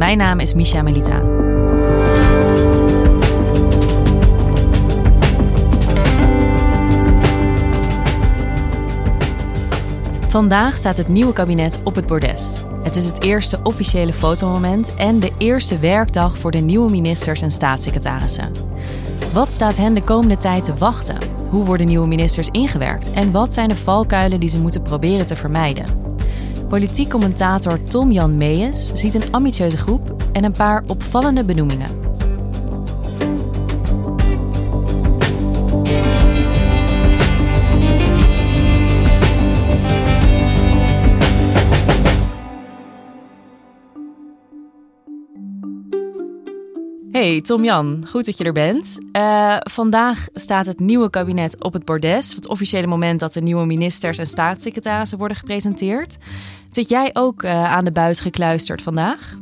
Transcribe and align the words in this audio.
Mijn 0.00 0.18
naam 0.18 0.40
is 0.40 0.54
Misha 0.54 0.82
Melita. 0.82 1.20
Vandaag 10.28 10.76
staat 10.76 10.96
het 10.96 11.08
nieuwe 11.08 11.32
kabinet 11.32 11.80
op 11.84 11.94
het 11.94 12.06
bordes. 12.06 12.64
Het 12.82 12.96
is 12.96 13.04
het 13.04 13.22
eerste 13.22 13.60
officiële 13.62 14.12
fotomoment 14.12 14.94
en 14.94 15.20
de 15.20 15.32
eerste 15.38 15.78
werkdag 15.78 16.38
voor 16.38 16.50
de 16.50 16.58
nieuwe 16.58 16.90
ministers 16.90 17.42
en 17.42 17.50
staatssecretarissen. 17.50 18.52
Wat 19.32 19.52
staat 19.52 19.76
hen 19.76 19.94
de 19.94 20.02
komende 20.02 20.38
tijd 20.38 20.64
te 20.64 20.74
wachten? 20.74 21.18
Hoe 21.50 21.64
worden 21.64 21.86
nieuwe 21.86 22.06
ministers 22.06 22.48
ingewerkt? 22.48 23.12
En 23.12 23.32
wat 23.32 23.52
zijn 23.52 23.68
de 23.68 23.76
valkuilen 23.76 24.40
die 24.40 24.48
ze 24.48 24.60
moeten 24.60 24.82
proberen 24.82 25.26
te 25.26 25.36
vermijden? 25.36 26.09
Politiek 26.70 27.08
commentator 27.08 27.82
Tom-Jan 27.82 28.36
Meijers 28.36 28.86
ziet 28.86 29.14
een 29.14 29.32
ambitieuze 29.32 29.76
groep 29.76 30.16
en 30.32 30.44
een 30.44 30.52
paar 30.52 30.84
opvallende 30.86 31.44
benoemingen. 31.44 32.10
Hey 47.12 47.40
Tom-Jan, 47.40 48.06
goed 48.08 48.24
dat 48.24 48.38
je 48.38 48.44
er 48.44 48.52
bent. 48.52 48.98
Uh, 49.12 49.56
vandaag 49.58 50.26
staat 50.34 50.66
het 50.66 50.80
nieuwe 50.80 51.10
kabinet 51.10 51.62
op 51.62 51.72
het 51.72 51.84
bordes. 51.84 52.32
Het 52.32 52.48
officiële 52.48 52.86
moment 52.86 53.20
dat 53.20 53.32
de 53.32 53.40
nieuwe 53.40 53.66
ministers 53.66 54.18
en 54.18 54.26
staatssecretarissen 54.26 55.18
worden 55.18 55.36
gepresenteerd. 55.36 56.18
Zit 56.70 56.88
jij 56.88 57.10
ook 57.12 57.42
uh, 57.42 57.64
aan 57.64 57.84
de 57.84 57.92
buis 57.92 58.20
gekluisterd 58.20 58.82
vandaag? 58.82 59.38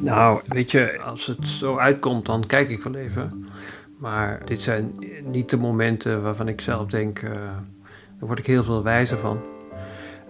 Nou, 0.00 0.40
weet 0.46 0.70
je, 0.70 1.00
als 1.00 1.26
het 1.26 1.48
zo 1.48 1.76
uitkomt, 1.76 2.26
dan 2.26 2.46
kijk 2.46 2.68
ik 2.68 2.82
wel 2.82 2.94
even. 2.94 3.46
Maar 3.98 4.40
dit 4.44 4.60
zijn 4.60 4.92
niet 5.24 5.50
de 5.50 5.56
momenten 5.56 6.22
waarvan 6.22 6.48
ik 6.48 6.60
zelf 6.60 6.86
denk, 6.86 7.22
uh, 7.22 7.30
daar 7.30 8.26
word 8.28 8.38
ik 8.38 8.46
heel 8.46 8.62
veel 8.62 8.82
wijzer 8.82 9.18
van. 9.18 9.40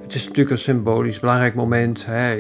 Het 0.03 0.15
is 0.15 0.23
natuurlijk 0.25 0.51
een 0.51 0.59
symbolisch 0.59 1.21
belangrijk 1.21 1.55
moment. 1.55 2.07
Uh, 2.09 2.31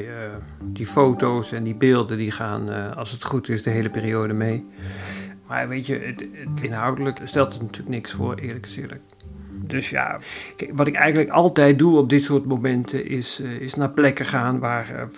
die 0.62 0.86
foto's 0.86 1.52
en 1.52 1.64
die 1.64 1.74
beelden 1.74 2.18
die 2.18 2.30
gaan, 2.30 2.94
als 2.94 3.10
het 3.10 3.24
goed 3.24 3.48
is, 3.48 3.62
de 3.62 3.70
hele 3.70 3.90
periode 3.90 4.34
mee. 4.34 4.66
Maar 5.46 5.68
weet 5.68 5.86
je, 5.86 5.98
het, 5.98 6.26
inhoudelijk 6.62 7.20
stelt 7.24 7.52
het 7.52 7.62
natuurlijk 7.62 7.88
niks 7.88 8.12
voor, 8.12 8.34
eerlijk 8.34 8.66
gezegd. 8.66 8.98
Dus 9.68 9.90
ja, 9.90 10.18
wat 10.72 10.86
ik 10.86 10.94
eigenlijk 10.94 11.30
altijd 11.30 11.78
doe 11.78 11.98
op 11.98 12.08
dit 12.08 12.22
soort 12.22 12.44
momenten 12.44 13.08
is, 13.08 13.40
uh, 13.40 13.50
is 13.50 13.74
naar 13.74 13.90
plekken 13.90 14.24
gaan 14.24 14.58
waar 14.58 15.08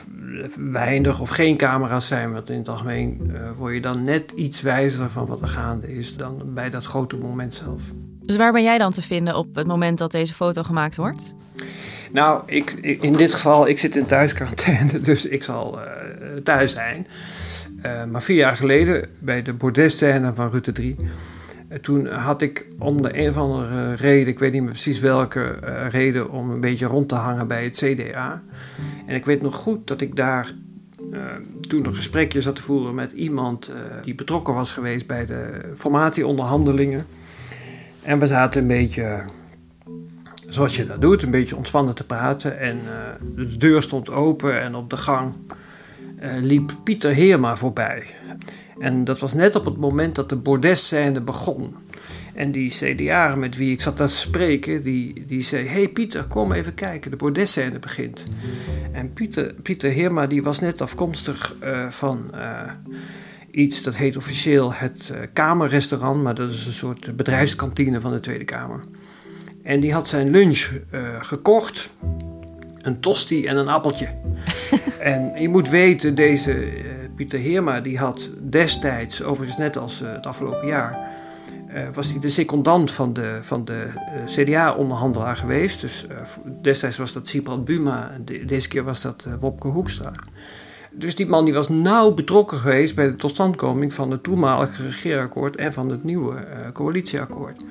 weinig 0.57 1.21
of 1.21 1.29
geen 1.29 1.57
camera's 1.57 2.07
zijn. 2.07 2.33
Want 2.33 2.51
in 2.51 2.59
het 2.59 2.69
algemeen 2.69 3.33
word 3.57 3.75
je 3.75 3.81
dan 3.81 4.05
net 4.05 4.31
iets 4.31 4.61
wijzer 4.61 5.11
van 5.11 5.27
wat 5.27 5.41
er 5.41 5.49
gaande 5.49 5.95
is 5.95 6.17
dan 6.17 6.43
bij 6.45 6.71
dat 6.71 6.85
grote 6.85 7.17
moment 7.17 7.55
zelf. 7.55 7.83
Dus 8.23 8.37
waar 8.37 8.53
ben 8.53 8.63
jij 8.63 8.79
dan 8.79 8.93
te 8.93 9.03
vinden 9.03 9.37
op 9.37 9.55
het 9.55 9.67
moment 9.67 9.99
dat 9.99 10.13
deze 10.13 10.35
foto 10.35 10.63
gemaakt 10.63 10.97
wordt? 10.97 11.35
Nou, 12.13 12.43
ik, 12.47 12.71
in 13.01 13.13
dit 13.13 13.35
geval, 13.35 13.69
ik 13.69 13.79
zit 13.79 13.97
in 13.97 14.07
thuisquarantaine, 14.07 15.01
dus 15.11 15.27
ik 15.27 15.43
zal 15.43 15.79
uh, 15.79 15.85
thuis 16.43 16.73
zijn. 16.73 17.07
Uh, 17.83 18.05
maar 18.05 18.23
vier 18.23 18.37
jaar 18.37 18.57
geleden, 18.57 19.09
bij 19.21 19.43
de 19.43 19.53
bordesscène 19.53 20.35
van 20.35 20.51
Rutte 20.51 20.73
3... 20.73 20.97
Uh, 21.71 21.79
toen 21.79 22.07
had 22.07 22.43
ik 22.43 22.69
om 22.79 23.03
de 23.03 23.19
een 23.19 23.29
of 23.29 23.37
andere 23.37 23.95
reden, 23.95 24.29
ik 24.29 24.39
weet 24.39 24.53
niet 24.53 24.63
meer 24.63 24.71
precies 24.71 24.99
welke 24.99 25.49
reden... 25.89 26.31
om 26.31 26.51
een 26.51 26.61
beetje 26.61 26.87
rond 26.87 27.09
te 27.09 27.15
hangen 27.15 27.47
bij 27.47 27.65
het 27.65 27.77
CDA. 27.77 28.43
En 29.07 29.15
ik 29.15 29.25
weet 29.25 29.43
nog 29.43 29.55
goed 29.55 29.87
dat 29.87 30.01
ik 30.01 30.17
daar 30.17 30.55
toen 31.61 31.87
een 31.87 31.95
gesprekje 31.95 32.43
zat 32.43 32.55
te 32.55 32.63
voeren... 32.63 32.95
met 32.95 33.13
iemand 33.13 33.73
die 34.03 34.15
betrokken 34.15 34.55
was 34.55 34.73
geweest 34.73 35.07
bij 35.07 35.27
de 35.27 35.71
formatieonderhandelingen. 35.75 37.07
En 38.03 38.19
we 38.19 38.27
zaten 38.27 38.61
een 38.61 38.67
beetje 38.67 39.25
zoals 40.49 40.77
je 40.77 40.87
dat 40.87 41.01
doet, 41.01 41.23
een 41.23 41.31
beetje 41.31 41.57
ontspannen 41.57 41.95
te 41.95 42.07
praten. 42.07 42.59
En 42.59 42.79
de 43.35 43.57
deur 43.57 43.83
stond 43.83 44.11
open 44.11 44.61
en 44.61 44.75
op 44.75 44.91
de 44.91 44.97
gang 44.97 45.35
liep 46.41 46.73
Pieter 46.85 47.13
Heerma 47.13 47.57
voorbij. 47.57 48.07
En 48.79 49.05
dat 49.05 49.21
was 49.21 49.35
net 49.35 49.55
op 49.55 49.65
het 49.65 49.77
moment 49.77 50.15
dat 50.15 50.29
de 50.29 50.37
bordesscène 50.37 51.21
begon. 51.21 51.75
En 52.35 52.51
die 52.51 52.71
CDA 52.71 53.35
met 53.35 53.57
wie 53.57 53.73
ik 53.73 53.81
zat 53.81 53.97
te 53.97 54.09
spreken, 54.09 54.83
die, 54.83 55.25
die 55.27 55.41
zei... 55.41 55.67
hey 55.67 55.89
Pieter, 55.89 56.25
kom 56.25 56.53
even 56.53 56.75
kijken, 56.75 57.11
de 57.11 57.17
bordesscène 57.17 57.79
begint. 57.79 58.25
En 58.93 59.13
Pieter, 59.13 59.55
Pieter 59.63 59.91
Heerma 59.91 60.27
die 60.27 60.43
was 60.43 60.61
net 60.61 60.81
afkomstig 60.81 61.55
uh, 61.65 61.89
van 61.89 62.31
iets 63.51 63.83
dat 63.83 63.97
heet 63.97 64.17
officieel 64.17 64.73
het 64.73 65.13
Kamerrestaurant... 65.33 66.23
maar 66.23 66.35
dat 66.35 66.51
is 66.51 66.67
een 66.67 66.73
soort 66.73 67.17
bedrijfskantine 67.17 68.01
van 68.01 68.13
de 68.13 68.21
Tweede 68.21 68.45
Kamer. 68.45 68.81
En 69.63 69.81
die 69.81 69.93
had 69.93 70.09
zijn 70.09 70.31
lunch 70.31 70.71
gekocht. 71.21 71.91
Een 72.79 73.01
tosti 73.01 73.47
en 73.47 73.57
een 73.57 73.69
appeltje. 73.69 74.09
En 75.01 75.33
je 75.43 75.49
moet 75.49 75.69
weten, 75.69 76.15
deze 76.15 76.53
uh, 76.53 76.83
Pieter 77.15 77.39
Heerma, 77.39 77.81
die 77.81 77.99
had 77.99 78.31
destijds, 78.39 79.23
overigens 79.23 79.59
net 79.59 79.77
als 79.77 80.03
uh, 80.03 80.13
het 80.13 80.27
afgelopen 80.27 80.69
jaar, 80.69 81.09
was 81.93 82.11
hij 82.11 82.21
de 82.21 82.29
secondant 82.29 82.91
van 82.91 83.13
de, 83.13 83.39
van 83.43 83.65
de 83.65 83.87
CDA-onderhandelaar 84.27 85.37
geweest. 85.37 85.81
Dus 85.81 86.07
destijds 86.61 86.97
was 86.97 87.13
dat 87.13 87.29
Siprat 87.29 87.65
Buma 87.65 88.11
en 88.15 88.25
de, 88.25 88.45
deze 88.45 88.69
keer 88.69 88.85
was 88.85 89.01
dat 89.01 89.25
Wopke 89.41 89.69
Hoekstra. 89.69 90.13
Dus 90.93 91.15
die 91.15 91.27
man 91.27 91.45
die 91.45 91.55
was 91.55 91.69
nauw 91.69 92.15
betrokken 92.15 92.59
geweest 92.59 92.95
bij 92.95 93.07
de 93.07 93.17
totstandkoming 93.17 93.95
van 93.95 94.11
het 94.11 94.23
toenmalige 94.23 94.83
regeerakkoord 94.83 95.57
en 95.57 95.73
van 95.73 95.91
het 95.91 96.05
nieuwe 96.05 96.47
coalitieakkoord. 96.73 97.65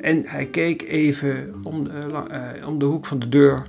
En 0.00 0.22
hij 0.26 0.46
keek 0.46 0.82
even 0.82 1.54
om 1.62 1.88
om 2.66 2.78
de 2.78 2.84
hoek 2.84 3.06
van 3.06 3.18
de 3.18 3.28
deur 3.28 3.66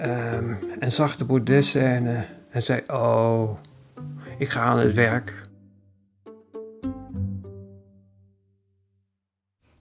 um, 0.00 0.58
en 0.78 0.92
zag 0.92 1.16
de 1.16 1.24
bordesscène 1.24 2.26
en 2.50 2.62
zei: 2.62 2.80
Oh, 2.86 3.58
ik 4.38 4.48
ga 4.48 4.60
aan 4.60 4.78
het 4.78 4.94
werk. 4.94 5.44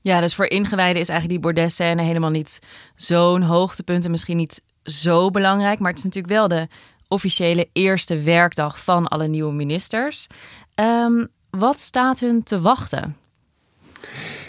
Ja, 0.02 0.20
dus 0.20 0.36
voor 0.36 0.46
ingewijden 0.46 1.02
is 1.02 1.10
eigenlijk 1.10 1.42
die 1.42 1.52
bordesscène 1.52 2.02
helemaal 2.02 2.30
niet 2.30 2.60
zo'n 2.96 3.42
hoogtepunt 3.42 4.06
en 4.06 4.12
misschien 4.12 4.38
niet 4.38 4.62
zo 4.84 5.30
belangrijk. 5.30 5.80
Maar 5.80 5.90
het 5.90 5.98
is 5.98 6.04
natuurlijk 6.04 6.34
wel 6.34 6.48
de 6.48 6.68
officiële 7.08 7.70
eerste 7.74 8.22
werkdag 8.22 8.84
van 8.84 9.08
alle 9.08 9.28
nieuwe 9.28 9.54
ministers. 9.54 10.28
Um, 10.76 11.28
wat 11.50 11.80
staat 11.80 12.20
hun 12.20 12.44
te 12.44 12.62
wachten? 12.62 13.18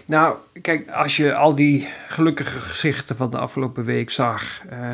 Nou, 0.06 0.36
kijk, 0.60 0.90
als 0.90 1.16
je 1.16 1.34
al 1.34 1.54
die 1.54 1.88
gelukkige 2.08 2.58
gezichten 2.58 3.16
van 3.16 3.30
de 3.30 3.38
afgelopen 3.38 3.84
week 3.84 4.10
zag. 4.10 4.62
Uh, 4.72 4.90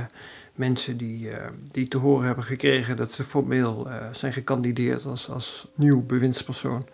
mensen 0.54 0.96
die, 0.96 1.26
uh, 1.26 1.34
die 1.70 1.88
te 1.88 1.98
horen 1.98 2.26
hebben 2.26 2.44
gekregen 2.44 2.96
dat 2.96 3.12
ze 3.12 3.24
formeel 3.24 3.86
uh, 3.86 3.94
zijn 4.12 4.32
gekandideerd 4.32 5.04
als, 5.04 5.28
als 5.28 5.68
nieuw 5.74 6.02
bewindspersoon. 6.02 6.86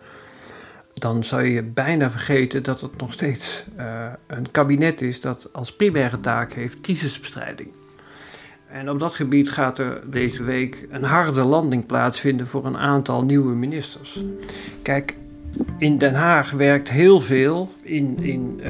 Dan 0.93 1.23
zou 1.23 1.45
je 1.45 1.63
bijna 1.63 2.09
vergeten 2.09 2.63
dat 2.63 2.81
het 2.81 2.97
nog 2.97 3.13
steeds 3.13 3.65
een 4.27 4.51
kabinet 4.51 5.01
is 5.01 5.21
dat 5.21 5.49
als 5.53 5.75
primaire 5.75 6.19
taak 6.19 6.53
heeft 6.53 6.81
crisisbestrijding. 6.81 7.71
En 8.67 8.89
op 8.89 8.99
dat 8.99 9.15
gebied 9.15 9.51
gaat 9.51 9.77
er 9.77 10.11
deze 10.11 10.43
week 10.43 10.87
een 10.89 11.03
harde 11.03 11.43
landing 11.43 11.85
plaatsvinden 11.85 12.47
voor 12.47 12.65
een 12.65 12.77
aantal 12.77 13.23
nieuwe 13.23 13.55
ministers. 13.55 14.23
Kijk, 14.81 15.15
in 15.77 15.97
Den 15.97 16.13
Haag 16.13 16.51
werkt 16.51 16.89
heel 16.89 17.19
veel 17.19 17.71
in, 17.81 18.23
in 18.23 18.61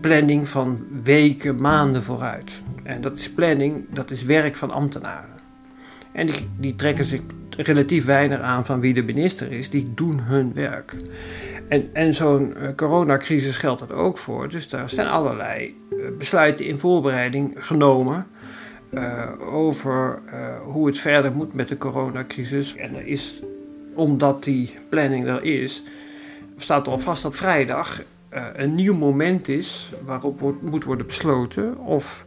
planning 0.00 0.48
van 0.48 0.86
weken, 1.02 1.60
maanden 1.60 2.02
vooruit. 2.02 2.62
En 2.86 3.00
dat 3.00 3.18
is 3.18 3.30
planning, 3.30 3.84
dat 3.92 4.10
is 4.10 4.24
werk 4.24 4.54
van 4.54 4.70
ambtenaren. 4.70 5.34
En 6.12 6.26
die, 6.26 6.48
die 6.58 6.74
trekken 6.74 7.04
zich 7.04 7.20
relatief 7.56 8.04
weinig 8.04 8.40
aan 8.40 8.64
van 8.64 8.80
wie 8.80 8.94
de 8.94 9.02
minister 9.02 9.52
is, 9.52 9.70
die 9.70 9.94
doen 9.94 10.20
hun 10.20 10.54
werk. 10.54 10.94
En, 11.68 11.88
en 11.92 12.14
zo'n 12.14 12.54
uh, 12.56 12.68
coronacrisis 12.76 13.56
geldt 13.56 13.80
dat 13.80 13.92
ook 13.92 14.18
voor. 14.18 14.48
Dus 14.48 14.68
daar 14.68 14.90
zijn 14.90 15.06
allerlei 15.06 15.76
uh, 15.90 16.16
besluiten 16.18 16.64
in 16.64 16.78
voorbereiding 16.78 17.52
genomen 17.56 18.24
uh, 18.90 19.30
over 19.52 20.20
hoe 20.64 20.86
het 20.86 20.98
verder 20.98 21.32
moet 21.32 21.54
met 21.54 21.68
de 21.68 21.78
coronacrisis. 21.78 22.76
En 22.76 22.94
er 22.94 23.06
is, 23.06 23.42
omdat 23.94 24.44
die 24.44 24.74
planning 24.88 25.28
er 25.28 25.42
is, 25.42 25.82
staat 26.56 26.86
er 26.86 26.92
al 26.92 26.98
vast 26.98 27.22
dat 27.22 27.36
vrijdag 27.36 28.02
een 28.54 28.74
nieuw 28.74 28.94
moment 28.94 29.48
is 29.48 29.92
waarop 30.04 30.40
wordt, 30.40 30.62
moet 30.62 30.84
worden 30.84 31.06
besloten 31.06 31.78
of 31.78 32.24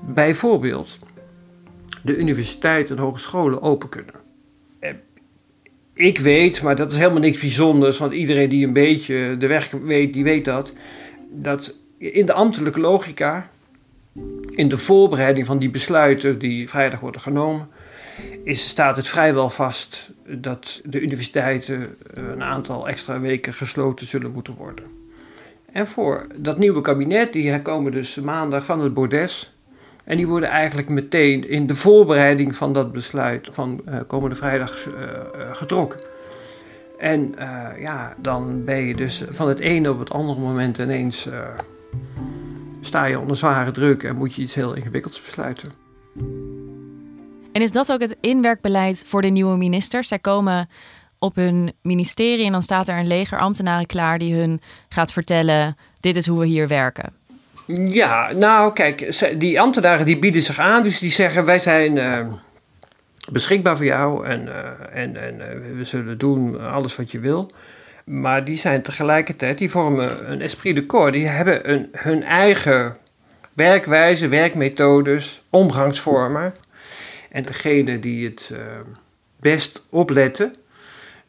bijvoorbeeld 0.00 0.98
de 2.02 2.16
universiteiten 2.16 2.96
en 2.96 3.02
hogescholen 3.02 3.62
open 3.62 3.88
kunnen. 3.88 4.14
Eh, 4.78 4.90
ik 5.94 6.18
weet, 6.18 6.62
maar 6.62 6.76
dat 6.76 6.92
is 6.92 6.98
helemaal 6.98 7.20
niks 7.20 7.40
bijzonders, 7.40 7.98
want 7.98 8.12
iedereen 8.12 8.48
die 8.48 8.66
een 8.66 8.72
beetje 8.72 9.36
de 9.36 9.46
weg 9.46 9.70
weet, 9.70 10.12
die 10.12 10.24
weet 10.24 10.44
dat. 10.44 10.72
Dat 11.30 11.76
in 11.98 12.26
de 12.26 12.32
ambtelijke 12.32 12.80
logica, 12.80 13.50
in 14.50 14.68
de 14.68 14.78
voorbereiding 14.78 15.46
van 15.46 15.58
die 15.58 15.70
besluiten 15.70 16.38
die 16.38 16.68
vrijdag 16.68 17.00
worden 17.00 17.20
genomen, 17.20 17.68
is, 18.44 18.68
staat 18.68 18.96
het 18.96 19.08
vrijwel 19.08 19.50
vast 19.50 20.12
dat 20.26 20.80
de 20.84 21.00
universiteiten 21.00 21.96
een 22.12 22.42
aantal 22.42 22.88
extra 22.88 23.20
weken 23.20 23.54
gesloten 23.54 24.06
zullen 24.06 24.30
moeten 24.30 24.54
worden. 24.54 24.84
En 25.72 25.86
voor 25.86 26.26
dat 26.36 26.58
nieuwe 26.58 26.80
kabinet, 26.80 27.32
die 27.32 27.62
komen 27.62 27.92
dus 27.92 28.16
maandag 28.16 28.64
van 28.64 28.80
het 28.80 28.94
bordes. 28.94 29.52
En 30.10 30.16
die 30.16 30.26
worden 30.26 30.48
eigenlijk 30.48 30.88
meteen 30.88 31.48
in 31.48 31.66
de 31.66 31.74
voorbereiding 31.74 32.56
van 32.56 32.72
dat 32.72 32.92
besluit 32.92 33.48
van 33.52 33.80
uh, 33.88 34.00
komende 34.06 34.34
vrijdag 34.34 34.86
uh, 34.86 34.92
getrokken. 35.52 36.00
En 36.98 37.34
ja, 37.78 38.14
dan 38.18 38.64
ben 38.64 38.76
je 38.76 38.94
dus 38.94 39.24
van 39.30 39.48
het 39.48 39.58
ene 39.58 39.90
op 39.90 39.98
het 39.98 40.10
andere 40.10 40.40
moment 40.40 40.78
ineens 40.78 41.28
sta 42.80 43.04
je 43.04 43.18
onder 43.18 43.36
zware 43.36 43.70
druk 43.70 44.02
en 44.02 44.16
moet 44.16 44.34
je 44.34 44.42
iets 44.42 44.54
heel 44.54 44.74
ingewikkelds 44.74 45.22
besluiten. 45.22 45.72
En 47.52 47.62
is 47.62 47.72
dat 47.72 47.92
ook 47.92 48.00
het 48.00 48.16
inwerkbeleid 48.20 49.04
voor 49.06 49.22
de 49.22 49.28
nieuwe 49.28 49.56
ministers? 49.56 50.08
Zij 50.08 50.18
komen 50.18 50.68
op 51.18 51.34
hun 51.34 51.72
ministerie 51.82 52.46
en 52.46 52.52
dan 52.52 52.62
staat 52.62 52.88
er 52.88 52.98
een 52.98 53.06
leger 53.06 53.38
ambtenaren 53.38 53.86
klaar 53.86 54.18
die 54.18 54.34
hun 54.34 54.60
gaat 54.88 55.12
vertellen: 55.12 55.76
dit 56.00 56.16
is 56.16 56.26
hoe 56.26 56.38
we 56.38 56.46
hier 56.46 56.68
werken. 56.68 57.19
Ja, 57.74 58.32
nou 58.32 58.72
kijk, 58.72 59.24
die 59.40 59.60
ambtenaren 59.60 60.06
die 60.06 60.18
bieden 60.18 60.42
zich 60.42 60.58
aan, 60.58 60.82
dus 60.82 60.98
die 60.98 61.10
zeggen 61.10 61.44
wij 61.44 61.58
zijn 61.58 61.96
uh, 61.96 62.26
beschikbaar 63.30 63.76
voor 63.76 63.84
jou 63.84 64.26
en, 64.26 64.46
uh, 64.46 64.70
en, 64.92 65.16
en 65.16 65.34
uh, 65.34 65.76
we 65.76 65.84
zullen 65.84 66.18
doen 66.18 66.60
alles 66.70 66.96
wat 66.96 67.10
je 67.10 67.18
wil. 67.18 67.50
Maar 68.04 68.44
die 68.44 68.56
zijn 68.56 68.82
tegelijkertijd, 68.82 69.58
die 69.58 69.70
vormen 69.70 70.32
een 70.32 70.40
esprit 70.40 70.74
de 70.74 70.86
corps, 70.86 71.12
die 71.12 71.26
hebben 71.26 71.70
een, 71.70 71.88
hun 71.92 72.22
eigen 72.22 72.96
werkwijze, 73.52 74.28
werkmethodes, 74.28 75.42
omgangsvormen. 75.50 76.54
En 77.30 77.42
degene 77.42 77.98
die 77.98 78.24
het 78.26 78.52
best 79.40 79.82
opletten, 79.90 80.54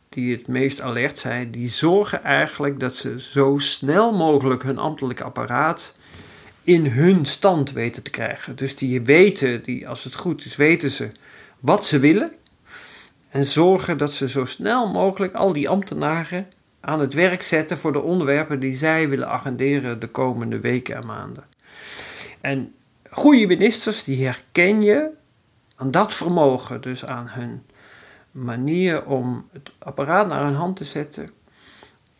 die 0.09 0.35
het 0.35 0.47
meest 0.47 0.81
alert 0.81 1.17
zijn, 1.17 1.51
die 1.51 1.67
zorgen 1.67 2.23
eigenlijk 2.23 2.79
dat 2.79 2.95
ze 2.95 3.21
zo 3.21 3.57
snel 3.57 4.11
mogelijk 4.11 4.63
hun 4.63 4.77
ambtelijk 4.77 5.21
apparaat 5.21 5.93
in 6.63 6.85
hun 6.85 7.25
stand 7.25 7.71
weten 7.71 8.03
te 8.03 8.09
krijgen. 8.09 8.55
Dus 8.55 8.75
die 8.75 9.01
weten, 9.01 9.63
die, 9.63 9.87
als 9.87 10.03
het 10.03 10.15
goed 10.15 10.45
is, 10.45 10.55
weten 10.55 10.91
ze 10.91 11.07
wat 11.59 11.85
ze 11.85 11.99
willen. 11.99 12.31
En 13.29 13.43
zorgen 13.43 13.97
dat 13.97 14.13
ze 14.13 14.29
zo 14.29 14.45
snel 14.45 14.91
mogelijk 14.91 15.33
al 15.33 15.53
die 15.53 15.69
ambtenaren 15.69 16.47
aan 16.79 16.99
het 16.99 17.13
werk 17.13 17.41
zetten 17.41 17.77
voor 17.77 17.91
de 17.91 18.01
onderwerpen 18.01 18.59
die 18.59 18.73
zij 18.73 19.09
willen 19.09 19.27
agenderen 19.27 19.99
de 19.99 20.07
komende 20.07 20.59
weken 20.59 20.95
en 20.95 21.05
maanden. 21.05 21.43
En 22.41 22.73
goede 23.09 23.47
ministers, 23.47 24.03
die 24.03 24.25
herken 24.25 24.81
je 24.81 25.09
aan 25.75 25.91
dat 25.91 26.13
vermogen, 26.13 26.81
dus 26.81 27.05
aan 27.05 27.27
hun 27.29 27.63
manier 28.31 29.05
om 29.05 29.47
het 29.51 29.71
apparaat 29.79 30.27
naar 30.27 30.43
hun 30.43 30.53
hand 30.53 30.75
te 30.75 30.85
zetten 30.85 31.29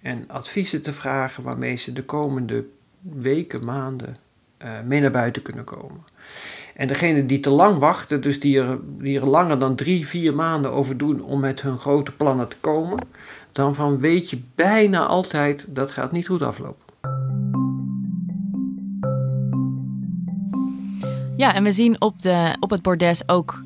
en 0.02 0.26
adviezen 0.28 0.84
te 0.84 0.94
vragen 0.94 1.44
waarmee 1.44 1.76
ze 1.76 1.94
de 1.94 2.04
komende 2.04 2.66
weken, 3.02 3.66
maanden 3.66 4.16
mee 4.86 5.02
naar 5.02 5.12
buiten 5.12 5.42
kunnen 5.42 5.64
komen. 5.64 6.04
En 6.76 6.88
degene 6.88 7.26
die 7.26 7.40
te 7.40 7.50
lang 7.50 7.78
wachten, 7.78 8.22
dus 8.22 8.40
die 8.40 8.60
er, 8.60 8.80
die 8.98 9.20
er 9.20 9.28
langer 9.28 9.60
dan 9.60 9.76
drie, 9.76 10.08
vier 10.08 10.36
maanden 10.36 10.72
over 10.72 10.98
doen 10.98 11.24
om 11.24 11.40
met 11.40 11.62
hun 11.62 11.78
grote 11.78 12.12
plannen 12.12 12.48
te 12.48 12.56
komen, 12.60 13.00
dan 13.52 13.76
van 13.76 14.00
weet 14.00 14.30
je 14.30 14.40
bijna 14.56 15.06
altijd 15.06 15.66
dat 15.70 15.92
gaat 15.92 16.12
niet 16.12 16.28
goed 16.28 16.42
aflopen. 16.42 16.86
Ja, 21.36 21.54
en 21.54 21.64
we 21.64 21.72
zien 21.72 22.02
op, 22.02 22.22
de, 22.22 22.56
op 22.60 22.70
het 22.70 22.82
bordes 22.82 23.30
ook 23.30 23.64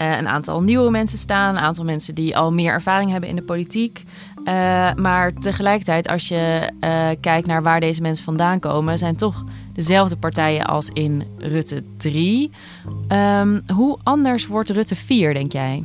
uh, 0.00 0.16
een 0.16 0.28
aantal 0.28 0.62
nieuwe 0.62 0.90
mensen 0.90 1.18
staan, 1.18 1.56
een 1.56 1.62
aantal 1.62 1.84
mensen 1.84 2.14
die 2.14 2.36
al 2.36 2.52
meer 2.52 2.72
ervaring 2.72 3.10
hebben 3.10 3.28
in 3.28 3.36
de 3.36 3.42
politiek. 3.42 4.02
Uh, 4.44 4.44
maar 4.94 5.32
tegelijkertijd, 5.32 6.08
als 6.08 6.28
je 6.28 6.72
kijkt 7.20 7.46
naar 7.46 7.62
waar 7.62 7.80
deze 7.80 8.02
mensen 8.02 8.24
vandaan 8.24 8.60
komen, 8.60 8.98
zijn 8.98 9.16
toch 9.16 9.44
dezelfde 9.74 10.16
partijen 10.16 10.64
als 10.64 10.90
in 10.92 11.24
Rutte 11.38 11.82
3. 11.96 12.50
Um, 12.90 13.04
ehm, 13.08 13.60
hoe 13.74 13.98
anders 14.02 14.46
wordt 14.46 14.70
Rutte 14.70 14.96
4, 14.96 15.34
denk 15.34 15.52
jij? 15.52 15.84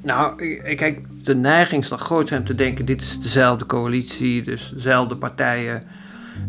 Nou, 0.00 0.36
kijk, 0.74 1.24
de 1.24 1.34
neiging 1.34 1.84
zal 1.84 1.96
groot 1.96 2.28
zijn 2.28 2.40
om 2.40 2.46
te 2.46 2.54
denken: 2.54 2.84
dit 2.84 3.00
is 3.00 3.20
dezelfde 3.20 3.66
coalitie, 3.66 4.42
dus 4.42 4.70
dezelfde 4.74 5.16
partijen. 5.16 5.82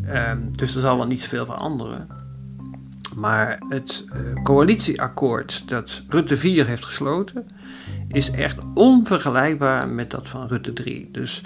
Um, 0.07 0.49
dus 0.51 0.75
er 0.75 0.81
zal 0.81 0.97
wel 0.97 1.07
niet 1.07 1.21
zoveel 1.21 1.45
veranderen. 1.45 2.07
Maar 3.15 3.59
het 3.69 4.05
uh, 4.13 4.43
coalitieakkoord 4.43 5.63
dat 5.65 6.03
Rutte 6.07 6.37
4 6.37 6.67
heeft 6.67 6.85
gesloten, 6.85 7.45
is 8.07 8.31
echt 8.31 8.57
onvergelijkbaar 8.73 9.87
met 9.87 10.11
dat 10.11 10.27
van 10.27 10.47
Rutte 10.47 10.73
3. 10.73 11.09
Dus 11.11 11.43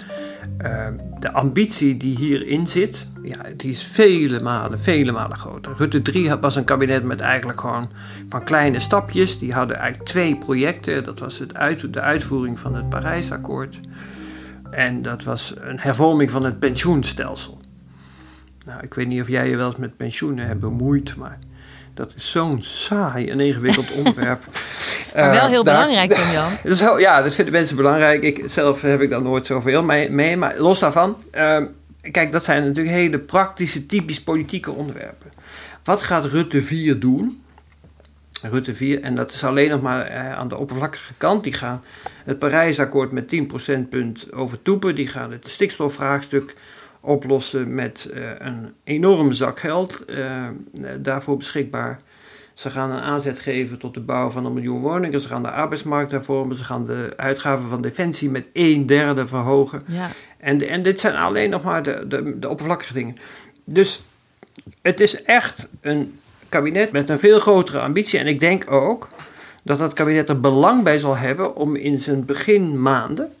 uh, 0.62 0.86
de 1.18 1.32
ambitie 1.32 1.96
die 1.96 2.16
hierin 2.16 2.66
zit, 2.66 3.08
ja, 3.22 3.38
die 3.56 3.70
is 3.70 3.82
vele 3.82 4.40
malen, 4.40 4.78
vele 4.78 5.12
malen 5.12 5.36
groter. 5.36 5.74
Rutte 5.76 6.02
3 6.02 6.34
was 6.34 6.56
een 6.56 6.64
kabinet 6.64 7.04
met 7.04 7.20
eigenlijk 7.20 7.60
gewoon 7.60 7.90
van 8.28 8.44
kleine 8.44 8.80
stapjes. 8.80 9.38
Die 9.38 9.52
hadden 9.52 9.76
eigenlijk 9.76 10.08
twee 10.08 10.36
projecten. 10.36 11.04
Dat 11.04 11.18
was 11.18 11.38
het 11.38 11.54
uit, 11.54 11.92
de 11.92 12.00
uitvoering 12.00 12.60
van 12.60 12.74
het 12.74 12.88
Parijsakkoord. 12.88 13.80
En 14.70 15.02
dat 15.02 15.24
was 15.24 15.54
een 15.56 15.78
hervorming 15.78 16.30
van 16.30 16.44
het 16.44 16.58
pensioenstelsel. 16.58 17.60
Nou, 18.66 18.82
ik 18.82 18.94
weet 18.94 19.06
niet 19.06 19.20
of 19.20 19.28
jij 19.28 19.48
je 19.50 19.56
wel 19.56 19.66
eens 19.66 19.76
met 19.76 19.96
pensioenen 19.96 20.46
hebt 20.46 20.60
bemoeid, 20.60 21.16
maar 21.16 21.38
dat 21.94 22.14
is 22.16 22.30
zo'n 22.30 22.62
saai 22.62 23.28
en 23.28 23.40
ingewikkeld 23.40 23.92
onderwerp. 23.98 24.44
maar 25.14 25.30
wel 25.30 25.46
heel 25.46 25.58
uh, 25.58 25.64
belangrijk, 25.64 26.12
Tom 26.12 26.30
Jan. 26.30 26.98
ja, 27.06 27.22
dat 27.22 27.34
vinden 27.34 27.52
mensen 27.52 27.76
belangrijk. 27.76 28.22
Ik, 28.22 28.42
zelf 28.46 28.82
heb 28.82 29.00
ik 29.00 29.10
daar 29.10 29.22
nooit 29.22 29.46
zoveel 29.46 29.84
mee, 29.84 30.10
mee 30.10 30.36
maar 30.36 30.58
los 30.58 30.78
daarvan. 30.78 31.16
Uh, 31.32 31.56
kijk, 32.10 32.32
dat 32.32 32.44
zijn 32.44 32.64
natuurlijk 32.64 32.96
hele 32.96 33.18
praktische, 33.18 33.86
typisch 33.86 34.22
politieke 34.22 34.70
onderwerpen. 34.70 35.30
Wat 35.84 36.02
gaat 36.02 36.24
Rutte 36.24 36.62
4 36.62 36.98
doen? 36.98 37.42
Rutte 38.42 38.74
4, 38.74 39.02
en 39.02 39.14
dat 39.14 39.32
is 39.32 39.44
alleen 39.44 39.70
nog 39.70 39.80
maar 39.82 40.06
eh, 40.06 40.32
aan 40.32 40.48
de 40.48 40.56
oppervlakkige 40.56 41.14
kant. 41.16 41.44
Die 41.44 41.52
gaan 41.52 41.84
het 42.24 42.38
Parijsakkoord 42.38 43.12
met 43.12 43.28
10 43.28 43.46
procentpunt 43.46 44.32
overtoepen. 44.32 44.94
Die 44.94 45.06
gaan 45.06 45.32
het 45.32 45.46
stikstofvraagstuk 45.46 46.54
oplossen 47.04 47.74
met 47.74 48.10
uh, 48.14 48.22
een 48.38 48.72
enorme 48.84 49.32
zak 49.32 49.58
geld 49.58 50.02
uh, 50.06 50.46
daarvoor 51.00 51.36
beschikbaar. 51.36 52.00
Ze 52.54 52.70
gaan 52.70 52.90
een 52.90 53.00
aanzet 53.00 53.38
geven 53.38 53.78
tot 53.78 53.94
de 53.94 54.00
bouw 54.00 54.30
van 54.30 54.46
een 54.46 54.52
miljoen 54.52 54.80
woningen. 54.80 55.20
Ze 55.20 55.28
gaan 55.28 55.42
de 55.42 55.50
arbeidsmarkt 55.50 56.10
hervormen. 56.10 56.56
Ze 56.56 56.64
gaan 56.64 56.86
de 56.86 57.12
uitgaven 57.16 57.68
van 57.68 57.82
defensie 57.82 58.30
met 58.30 58.46
een 58.52 58.86
derde 58.86 59.26
verhogen. 59.26 59.82
Ja. 59.88 60.08
En, 60.38 60.68
en 60.68 60.82
dit 60.82 61.00
zijn 61.00 61.16
alleen 61.16 61.50
nog 61.50 61.62
maar 61.62 61.82
de, 61.82 62.04
de, 62.08 62.38
de 62.38 62.48
oppervlakkige 62.48 62.92
dingen. 62.92 63.16
Dus 63.64 64.02
het 64.82 65.00
is 65.00 65.22
echt 65.22 65.68
een 65.80 66.18
kabinet 66.48 66.92
met 66.92 67.08
een 67.08 67.18
veel 67.18 67.40
grotere 67.40 67.80
ambitie. 67.80 68.18
En 68.18 68.26
ik 68.26 68.40
denk 68.40 68.70
ook 68.70 69.08
dat 69.62 69.78
dat 69.78 69.92
kabinet 69.92 70.28
er 70.28 70.40
belang 70.40 70.82
bij 70.82 70.98
zal 70.98 71.16
hebben 71.16 71.56
om 71.56 71.76
in 71.76 72.00
zijn 72.00 72.24
beginmaanden 72.24 73.32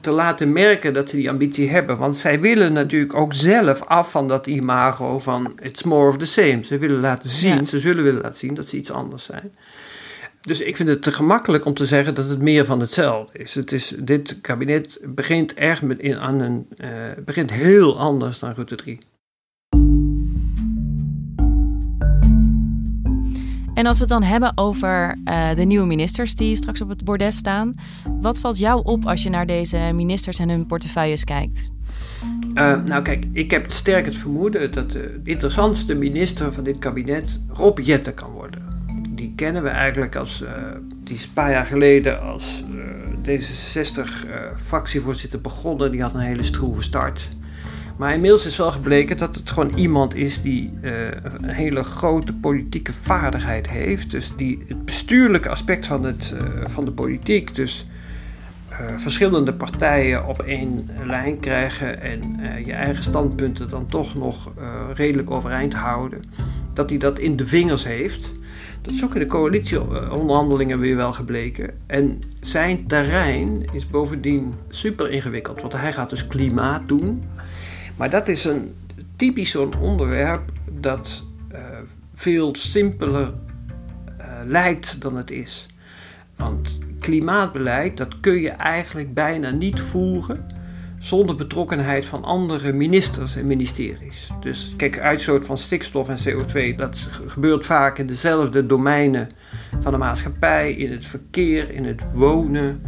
te 0.00 0.10
laten 0.10 0.52
merken 0.52 0.92
dat 0.92 1.08
ze 1.08 1.16
die 1.16 1.30
ambitie 1.30 1.70
hebben. 1.70 1.96
Want 1.96 2.16
zij 2.16 2.40
willen 2.40 2.72
natuurlijk 2.72 3.14
ook 3.14 3.34
zelf 3.34 3.82
af 3.84 4.10
van 4.10 4.28
dat 4.28 4.46
imago 4.46 5.18
van 5.18 5.58
it's 5.62 5.82
more 5.82 6.08
of 6.08 6.16
the 6.16 6.26
same. 6.26 6.64
Ze 6.64 6.78
willen 6.78 7.00
laten 7.00 7.30
zien, 7.30 7.66
ze 7.66 7.78
zullen 7.78 8.04
willen 8.04 8.22
laten 8.22 8.38
zien 8.38 8.54
dat 8.54 8.68
ze 8.68 8.76
iets 8.76 8.90
anders 8.90 9.24
zijn. 9.24 9.52
Dus 10.40 10.60
ik 10.60 10.76
vind 10.76 10.88
het 10.88 11.02
te 11.02 11.12
gemakkelijk 11.12 11.64
om 11.64 11.74
te 11.74 11.86
zeggen 11.86 12.14
dat 12.14 12.28
het 12.28 12.40
meer 12.40 12.64
van 12.64 12.80
hetzelfde 12.80 13.38
is. 13.38 13.54
Het 13.54 13.72
is 13.72 13.94
dit 13.98 14.40
kabinet 14.40 14.98
begint 15.02 15.54
echt 15.54 15.82
met 15.82 16.00
in, 16.00 16.18
aan 16.18 16.40
een, 16.40 16.68
uh, 16.76 16.90
begint 17.24 17.50
heel 17.50 17.98
anders 17.98 18.38
dan 18.38 18.52
Rutte 18.52 18.74
3. 18.74 18.98
En 23.78 23.86
als 23.86 23.98
we 23.98 24.02
het 24.02 24.12
dan 24.12 24.22
hebben 24.22 24.52
over 24.54 25.18
uh, 25.24 25.54
de 25.54 25.62
nieuwe 25.62 25.86
ministers 25.86 26.34
die 26.34 26.56
straks 26.56 26.80
op 26.80 26.88
het 26.88 27.04
bordes 27.04 27.36
staan, 27.36 27.74
wat 28.20 28.38
valt 28.38 28.58
jou 28.58 28.80
op 28.84 29.06
als 29.06 29.22
je 29.22 29.30
naar 29.30 29.46
deze 29.46 29.90
ministers 29.94 30.38
en 30.38 30.48
hun 30.48 30.66
portefeuilles 30.66 31.24
kijkt? 31.24 31.70
Uh, 32.54 32.84
nou 32.84 33.02
kijk, 33.02 33.24
ik 33.32 33.50
heb 33.50 33.70
sterk 33.70 34.04
het 34.04 34.16
vermoeden 34.16 34.72
dat 34.72 34.92
de 34.92 35.20
interessantste 35.24 35.94
minister 35.94 36.52
van 36.52 36.64
dit 36.64 36.78
kabinet 36.78 37.40
Rob 37.48 37.78
Jetten 37.78 38.14
kan 38.14 38.30
worden. 38.30 38.62
Die 39.10 39.32
kennen 39.36 39.62
we 39.62 39.68
eigenlijk 39.68 40.16
als, 40.16 40.42
uh, 40.42 40.48
die 41.04 41.14
is 41.14 41.24
een 41.24 41.32
paar 41.32 41.50
jaar 41.50 41.66
geleden 41.66 42.22
als 42.22 42.64
D66-fractievoorzitter 43.22 45.40
begonnen. 45.40 45.90
Die 45.90 46.02
had 46.02 46.14
een 46.14 46.20
hele 46.20 46.42
stroeve 46.42 46.82
start. 46.82 47.28
Maar 47.98 48.14
inmiddels 48.14 48.46
is 48.46 48.56
wel 48.56 48.70
gebleken 48.70 49.16
dat 49.16 49.36
het 49.36 49.50
gewoon 49.50 49.72
iemand 49.74 50.14
is 50.14 50.42
die 50.42 50.70
uh, 50.82 50.92
een 51.40 51.48
hele 51.48 51.84
grote 51.84 52.32
politieke 52.32 52.92
vaardigheid 52.92 53.68
heeft. 53.68 54.10
Dus 54.10 54.32
die 54.36 54.64
het 54.68 54.84
bestuurlijke 54.84 55.48
aspect 55.48 55.86
van, 55.86 56.04
het, 56.04 56.34
uh, 56.34 56.66
van 56.66 56.84
de 56.84 56.90
politiek, 56.90 57.54
dus 57.54 57.86
uh, 58.70 58.78
verschillende 58.96 59.54
partijen 59.54 60.26
op 60.26 60.42
één 60.42 60.90
lijn 61.04 61.40
krijgen 61.40 62.02
en 62.02 62.40
je 62.64 62.72
eigen 62.72 63.02
standpunten 63.02 63.68
dan 63.68 63.86
toch 63.86 64.14
nog 64.14 64.52
redelijk 64.94 65.30
overeind 65.30 65.74
houden. 65.74 66.22
Dat 66.72 66.90
hij 66.90 66.98
dat 66.98 67.18
in 67.18 67.36
de 67.36 67.46
vingers 67.46 67.84
heeft. 67.84 68.32
Dat 68.82 68.92
is 68.92 69.04
ook 69.04 69.14
in 69.14 69.20
de 69.20 69.26
coalitieonderhandelingen 69.26 70.78
weer 70.78 70.96
wel 70.96 71.12
gebleken. 71.12 71.70
En 71.86 72.18
zijn 72.40 72.86
terrein 72.86 73.64
is 73.72 73.88
bovendien 73.88 74.54
super 74.68 75.10
ingewikkeld, 75.10 75.60
want 75.60 75.72
hij 75.72 75.92
gaat 75.92 76.10
dus 76.10 76.26
klimaat 76.26 76.88
doen. 76.88 77.22
Maar 77.98 78.10
dat 78.10 78.28
is 78.28 78.44
een 78.44 78.74
typisch 79.16 79.50
zo'n 79.50 79.78
onderwerp 79.78 80.52
dat 80.70 81.24
uh, 81.52 81.58
veel 82.14 82.54
simpeler 82.54 83.34
uh, 84.20 84.26
lijkt 84.44 85.00
dan 85.00 85.16
het 85.16 85.30
is. 85.30 85.66
Want 86.36 86.78
klimaatbeleid, 87.00 87.96
dat 87.96 88.20
kun 88.20 88.40
je 88.40 88.50
eigenlijk 88.50 89.14
bijna 89.14 89.50
niet 89.50 89.80
voeren 89.80 90.46
zonder 90.98 91.36
betrokkenheid 91.36 92.06
van 92.06 92.24
andere 92.24 92.72
ministers 92.72 93.36
en 93.36 93.46
ministeries. 93.46 94.30
Dus 94.40 94.74
kijk, 94.76 94.98
uitstoot 94.98 95.46
van 95.46 95.58
stikstof 95.58 96.08
en 96.08 96.18
CO2, 96.28 96.76
dat 96.76 97.08
gebeurt 97.26 97.64
vaak 97.64 97.98
in 97.98 98.06
dezelfde 98.06 98.66
domeinen 98.66 99.28
van 99.80 99.92
de 99.92 99.98
maatschappij, 99.98 100.72
in 100.72 100.92
het 100.92 101.06
verkeer, 101.06 101.70
in 101.70 101.84
het 101.84 102.12
wonen, 102.12 102.82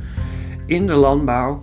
in 0.66 0.86
de 0.86 0.94
landbouw. 0.94 1.60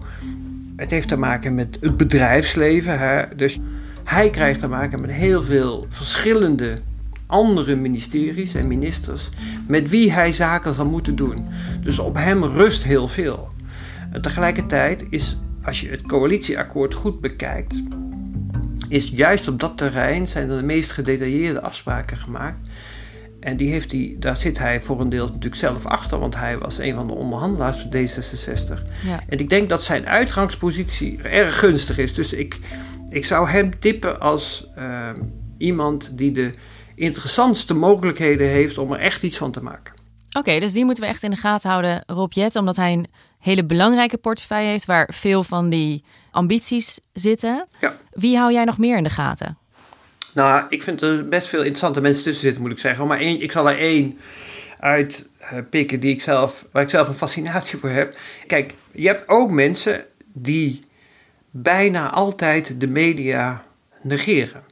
Het 0.78 0.92
heeft 0.92 1.08
te 1.08 1.18
maken 1.18 1.56
met 1.56 1.78
het 1.80 1.98
bedrijfsleven. 1.98 3.00
Hè? 3.00 3.36
Dus 3.36 3.60
hij 4.04 4.30
krijgt 4.30 4.60
te 4.60 4.68
maken 4.68 5.02
met 5.02 5.12
heel 5.12 5.44
veel 5.44 5.86
verschillende 5.88 6.80
andere 7.26 7.76
ministeries 7.76 8.54
en 8.54 8.68
ministers 8.68 9.30
met 9.68 9.90
wie 9.90 10.12
hij 10.12 10.32
zaken 10.32 10.74
zal 10.74 10.86
moeten 10.86 11.16
doen. 11.16 11.46
Dus 11.82 12.00
op 12.00 12.16
hem 12.16 12.44
rust 12.44 12.84
heel 12.84 13.08
veel. 13.08 13.48
Tegelijkertijd 14.22 15.06
is, 15.10 15.38
als 15.64 15.82
je 15.82 15.90
het 15.90 16.02
coalitieakkoord 16.02 16.94
goed 16.94 17.22
bekijkt, 17.22 17.82
is 18.90 19.10
juist 19.10 19.48
op 19.48 19.60
dat 19.60 19.78
terrein 19.78 20.28
zijn 20.28 20.48
de 20.48 20.64
meest 20.64 20.92
gedetailleerde 20.92 21.62
afspraken 21.62 22.18
gemaakt. 22.18 22.70
En 23.40 23.58
die 23.58 23.72
heeft 23.72 23.92
hij, 23.92 24.16
daar 24.20 24.38
zit 24.38 24.58
hij 24.58 24.82
voor 24.82 25.02
een 25.02 25.10
deel 25.10 25.26
natuurlijk 25.26 25.56
zelf 25.56 25.86
achter, 25.86 26.20
want 26.20 26.36
hij 26.36 26.58
was 26.58 26.78
een 26.78 26.94
van 26.94 27.08
de 27.08 27.14
onderhandelaars 27.14 27.82
voor 27.82 27.92
D66. 27.92 28.82
Ja. 29.06 29.24
En 29.28 29.38
ik 29.38 29.50
denk 29.50 29.70
dat 29.70 29.84
zijn 29.84 30.08
uitgangspositie 30.08 31.22
erg 31.22 31.60
gunstig 31.60 31.98
is. 31.98 32.14
Dus 32.14 32.34
ik, 32.34 32.60
ik 33.10 33.26
zou 33.26 33.50
hem 33.50 33.80
tippen 33.80 34.20
als 34.20 34.68
uh, 34.78 35.10
iemand 35.58 36.18
die 36.18 36.32
de 36.32 36.52
interessantste 36.96 37.74
mogelijkheden 37.74 38.48
heeft 38.48 38.78
om 38.78 38.92
er 38.92 39.00
echt 39.00 39.24
iets 39.24 39.38
van 39.38 39.52
te 39.52 39.64
maken. 39.64 39.94
Oké, 40.32 40.60
dus 40.60 40.74
die 40.74 40.86
moeten 40.86 41.04
we 41.04 41.10
echt 41.10 41.24
in 41.24 41.32
de 41.32 41.38
gaten 41.38 41.70
houden, 41.70 42.04
Rob 42.06 42.32
Jet, 42.32 42.56
omdat 42.56 42.76
hij 42.76 42.94
een 42.94 43.08
hele 43.40 43.66
belangrijke 43.66 44.18
portefeuille 44.18 44.70
heeft 44.70 44.86
waar 44.86 45.10
veel 45.14 45.44
van 45.44 45.70
die 45.70 46.04
ambities 46.32 47.00
zitten. 47.14 47.68
Ja. 47.80 47.98
Wie 48.12 48.38
hou 48.38 48.54
jij 48.54 48.64
nog 48.64 48.78
meer 48.78 48.98
in 48.98 49.04
de 49.04 49.10
gaten? 49.10 49.58
Nou, 50.38 50.66
ik 50.70 50.84
vind 50.84 51.02
er 51.02 51.28
best 51.28 51.48
veel 51.48 51.60
interessante 51.60 52.02
mensen 52.02 52.24
tussen 52.24 52.44
zitten, 52.44 52.62
moet 52.62 52.72
ik 52.72 52.80
zeggen. 52.80 53.08
Maar 53.08 53.20
één, 53.20 53.42
ik 53.42 53.52
zal 53.52 53.70
er 53.70 53.78
één 53.78 54.18
uit 54.80 55.28
uh, 55.42 55.60
pikken 55.70 56.00
die 56.00 56.12
ik 56.12 56.22
zelf, 56.22 56.68
waar 56.72 56.84
ik 56.84 56.90
zelf 56.90 57.08
een 57.08 57.14
fascinatie 57.14 57.80
voor 57.80 57.90
heb. 57.90 58.18
Kijk, 58.48 58.74
je 58.92 59.08
hebt 59.08 59.30
ook 59.30 59.52
mensen 59.52 60.06
die 60.34 60.80
bijna 61.52 62.12
altijd 62.12 62.80
de 62.80 62.88
media 62.88 63.64
negeren. 64.02 64.64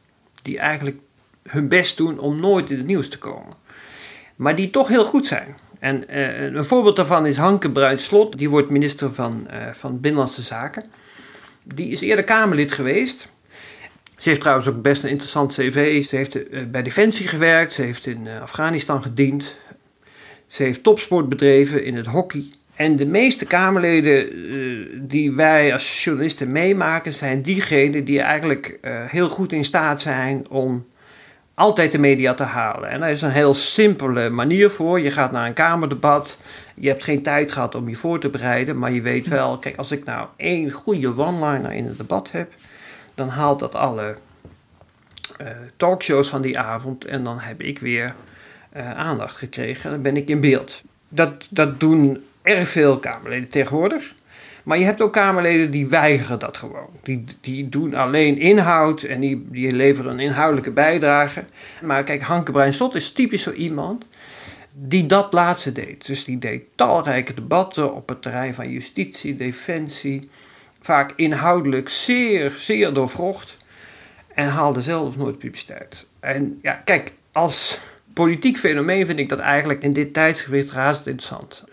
Die 0.41 0.59
eigenlijk 0.59 0.97
hun 1.43 1.67
best 1.67 1.97
doen 1.97 2.19
om 2.19 2.39
nooit 2.39 2.69
in 2.69 2.77
het 2.77 2.87
nieuws 2.87 3.09
te 3.09 3.17
komen. 3.17 3.53
Maar 4.35 4.55
die 4.55 4.69
toch 4.69 4.87
heel 4.87 5.05
goed 5.05 5.25
zijn. 5.25 5.57
En 5.79 6.03
uh, 6.09 6.43
een 6.43 6.65
voorbeeld 6.65 6.95
daarvan 6.95 7.25
is 7.25 7.37
Hanke 7.37 7.71
Bruinslot. 7.71 8.37
Die 8.37 8.49
wordt 8.49 8.69
minister 8.69 9.13
van, 9.13 9.47
uh, 9.51 9.67
van 9.67 9.99
Binnenlandse 9.99 10.41
Zaken. 10.41 10.85
Die 11.63 11.87
is 11.87 12.01
eerder 12.01 12.25
Kamerlid 12.25 12.71
geweest. 12.71 13.33
Ze 14.17 14.29
heeft 14.29 14.41
trouwens 14.41 14.67
ook 14.67 14.81
best 14.81 15.03
een 15.03 15.09
interessant 15.09 15.53
cv. 15.53 16.03
Ze 16.03 16.15
heeft 16.15 16.35
uh, 16.35 16.63
bij 16.71 16.83
Defensie 16.83 17.27
gewerkt, 17.27 17.71
ze 17.71 17.81
heeft 17.81 18.07
in 18.07 18.25
uh, 18.25 18.41
Afghanistan 18.41 19.01
gediend. 19.01 19.57
Ze 20.47 20.63
heeft 20.63 20.83
topsport 20.83 21.29
bedreven 21.29 21.83
in 21.83 21.95
het 21.95 22.05
hockey. 22.05 22.45
En 22.75 22.95
de 22.95 23.05
meeste 23.05 23.45
Kamerleden 23.45 24.35
uh, 24.35 24.87
die 25.01 25.31
wij 25.31 25.73
als 25.73 26.03
journalisten 26.03 26.51
meemaken, 26.51 27.13
zijn 27.13 27.41
diegenen 27.41 28.03
die 28.03 28.21
eigenlijk 28.21 28.79
heel 29.07 29.29
goed 29.29 29.51
in 29.51 29.63
staat 29.63 30.01
zijn 30.01 30.49
om 30.49 30.85
altijd 31.53 31.91
de 31.91 31.97
media 31.97 32.33
te 32.33 32.43
halen. 32.43 32.89
En 32.89 32.99
daar 32.99 33.11
is 33.11 33.21
een 33.21 33.29
heel 33.29 33.53
simpele 33.53 34.29
manier 34.29 34.69
voor. 34.69 34.99
Je 34.99 35.11
gaat 35.11 35.31
naar 35.31 35.47
een 35.47 35.53
Kamerdebat. 35.53 36.37
Je 36.75 36.87
hebt 36.87 37.03
geen 37.03 37.21
tijd 37.21 37.51
gehad 37.51 37.75
om 37.75 37.89
je 37.89 37.95
voor 37.95 38.19
te 38.19 38.29
bereiden, 38.29 38.77
maar 38.77 38.91
je 38.91 39.01
weet 39.01 39.27
wel, 39.27 39.57
kijk, 39.57 39.77
als 39.77 39.91
ik 39.91 40.03
nou 40.03 40.27
één 40.37 40.71
goede 40.71 41.17
one-liner 41.17 41.71
in 41.71 41.85
het 41.85 41.97
debat 41.97 42.31
heb 42.31 42.51
dan 43.15 43.29
haalt 43.29 43.59
dat 43.59 43.75
alle 43.75 44.15
uh, 45.41 45.47
talkshows 45.77 46.29
van 46.29 46.41
die 46.41 46.59
avond 46.59 47.05
en 47.05 47.23
dan 47.23 47.39
heb 47.39 47.61
ik 47.61 47.79
weer 47.79 48.15
uh, 48.75 48.91
aandacht 48.91 49.37
gekregen. 49.37 49.91
Dan 49.91 50.01
ben 50.01 50.17
ik 50.17 50.27
in 50.27 50.39
beeld. 50.39 50.83
Dat, 51.09 51.47
dat 51.49 51.79
doen 51.79 52.23
erg 52.41 52.67
veel 52.67 52.97
Kamerleden 52.97 53.49
tegenwoordig. 53.49 54.13
Maar 54.63 54.77
je 54.77 54.85
hebt 54.85 55.01
ook 55.01 55.13
Kamerleden 55.13 55.71
die 55.71 55.87
weigeren 55.87 56.39
dat 56.39 56.57
gewoon. 56.57 56.89
Die, 57.01 57.23
die 57.41 57.69
doen 57.69 57.93
alleen 57.93 58.37
inhoud 58.37 59.03
en 59.03 59.19
die, 59.19 59.47
die 59.51 59.71
leveren 59.71 60.11
een 60.11 60.19
inhoudelijke 60.19 60.71
bijdrage. 60.71 61.43
Maar 61.81 62.03
kijk, 62.03 62.21
Hanke 62.21 62.51
Bruin 62.51 62.73
is 62.93 63.11
typisch 63.11 63.43
zo 63.43 63.51
iemand 63.51 64.05
die 64.77 65.05
dat 65.05 65.33
laatste 65.33 65.71
deed. 65.71 66.05
Dus 66.05 66.23
die 66.23 66.37
deed 66.37 66.63
talrijke 66.75 67.33
debatten 67.33 67.93
op 67.93 68.09
het 68.09 68.21
terrein 68.21 68.53
van 68.53 68.71
justitie, 68.71 69.35
defensie, 69.35 70.29
vaak 70.85 71.11
inhoudelijk 71.15 71.89
zeer, 71.89 72.51
zeer 72.51 72.93
doorvrocht. 72.93 73.57
En 74.33 74.47
haalde 74.47 74.81
zelf 74.81 75.17
nooit 75.17 75.37
publiciteit. 75.37 76.07
En 76.19 76.59
ja, 76.61 76.73
kijk, 76.73 77.13
als 77.31 77.79
politiek 78.13 78.57
fenomeen 78.57 79.05
vind 79.05 79.19
ik 79.19 79.29
dat 79.29 79.39
eigenlijk 79.39 79.81
in 79.81 79.91
dit 79.91 80.13
tijdsgewicht 80.13 80.71
razend 80.71 81.07
interessant. 81.07 81.63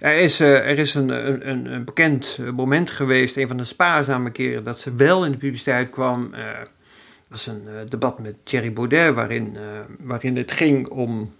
Er 0.00 0.16
is, 0.16 0.40
uh, 0.40 0.70
er 0.70 0.78
is 0.78 0.94
een, 0.94 1.08
een, 1.08 1.72
een, 1.72 1.84
bekend 1.84 2.38
moment 2.54 2.90
geweest, 2.90 3.36
een 3.36 3.48
van 3.48 3.56
de 3.56 3.64
spaarzame 3.64 4.30
keren 4.30 4.64
dat 4.64 4.80
ze 4.80 4.94
wel 4.94 5.24
in 5.24 5.30
de 5.32 5.38
publiciteit 5.38 5.90
kwam. 5.90 6.30
Uh, 6.34 6.40
was 7.28 7.46
een 7.46 7.62
uh, 7.66 7.72
debat 7.88 8.18
met 8.18 8.34
Thierry 8.42 8.72
Baudet, 8.72 9.14
waarin, 9.14 9.56
waarin 9.98 10.36
het 10.36 10.52
ging 10.52 10.88
om 10.88 11.34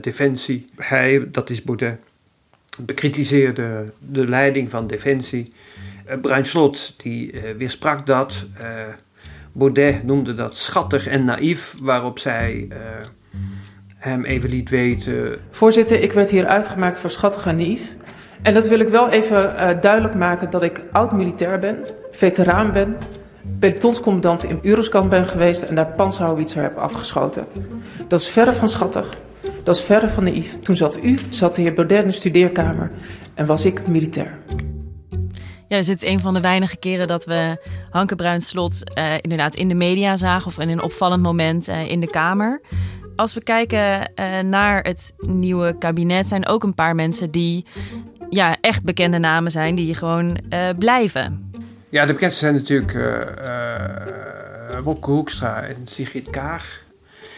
defensie. 0.00 0.64
Hij, 0.76 1.30
dat 1.30 1.50
is 1.50 1.62
Baudet, 1.62 1.98
bekritiseerde 2.78 3.92
de 3.98 4.28
leiding 4.28 4.70
van 4.70 4.86
defensie. 4.86 5.52
Uh, 6.10 6.20
Bruin 6.20 6.44
Slot 6.44 6.94
die 7.02 7.32
uh, 7.32 7.40
weersprak 7.56 8.06
dat. 8.06 8.46
Uh, 8.62 8.68
Baudet 9.52 10.04
noemde 10.04 10.34
dat 10.34 10.56
schattig 10.56 11.06
en 11.06 11.24
naïef, 11.24 11.74
waarop 11.82 12.18
zij 12.18 12.68
hem 13.96 14.24
even 14.24 14.50
liet 14.50 14.70
weten. 14.70 15.36
Voorzitter, 15.50 16.02
ik 16.02 16.12
werd 16.12 16.30
hier 16.30 16.46
uitgemaakt 16.46 16.98
voor 16.98 17.10
schattig 17.10 17.46
en 17.46 17.56
naïef. 17.56 17.94
En 18.42 18.54
dat 18.54 18.66
wil 18.66 18.78
ik 18.78 18.88
wel 18.88 19.08
even 19.08 19.54
duidelijk 19.80 20.14
maken 20.14 20.50
dat 20.50 20.62
ik 20.62 20.82
oud-militair 20.92 21.58
ben, 21.58 21.78
veteraan 22.10 22.72
ben, 22.72 22.96
pelotonscommandant 23.58 24.44
in 24.44 24.58
Euroscan 24.62 25.08
ben 25.08 25.24
geweest 25.26 25.62
en 25.62 25.74
daar 25.74 25.92
panzerhouwitser 25.96 26.62
heb 26.62 26.76
afgeschoten. 26.76 27.46
Dat 28.08 28.20
is 28.20 28.28
verre 28.28 28.52
van 28.52 28.68
schattig, 28.68 29.08
dat 29.62 29.76
is 29.76 29.82
verre 29.82 30.08
van 30.08 30.24
naïef. 30.24 30.60
Toen 30.60 30.76
zat 30.76 30.98
u, 31.02 31.18
zat 31.28 31.54
de 31.54 31.62
heer 31.62 31.74
Baudet 31.74 32.00
in 32.00 32.06
de 32.06 32.12
studeerkamer 32.12 32.90
en 33.34 33.46
was 33.46 33.64
ik 33.64 33.88
militair. 33.88 34.38
Ja, 35.72 35.78
dus 35.78 35.86
het 35.86 36.02
is 36.02 36.08
een 36.08 36.20
van 36.20 36.34
de 36.34 36.40
weinige 36.40 36.76
keren 36.76 37.06
dat 37.06 37.24
we 37.24 37.56
Hanke 37.90 38.16
Bruinslot 38.16 38.98
uh, 38.98 39.14
inderdaad 39.20 39.54
in 39.54 39.68
de 39.68 39.74
media 39.74 40.16
zagen 40.16 40.46
of 40.46 40.58
in 40.58 40.68
een 40.68 40.82
opvallend 40.82 41.22
moment 41.22 41.68
uh, 41.68 41.88
in 41.88 42.00
de 42.00 42.10
Kamer. 42.10 42.60
Als 43.16 43.34
we 43.34 43.42
kijken 43.42 44.10
uh, 44.16 44.40
naar 44.40 44.82
het 44.82 45.12
nieuwe 45.18 45.78
kabinet, 45.78 46.28
zijn 46.28 46.46
ook 46.46 46.62
een 46.62 46.74
paar 46.74 46.94
mensen 46.94 47.30
die 47.30 47.66
ja, 48.30 48.56
echt 48.60 48.84
bekende 48.84 49.18
namen 49.18 49.50
zijn, 49.50 49.74
die 49.74 49.94
gewoon 49.94 50.38
blijven. 50.78 51.50
Ja, 51.88 52.06
de 52.06 52.12
bekendste 52.12 52.40
zijn 52.40 52.54
natuurlijk 52.54 52.98
Wopke 54.82 55.10
Hoekstra 55.10 55.62
en 55.62 55.76
Sigrid 55.84 56.30
Kaag. 56.30 56.82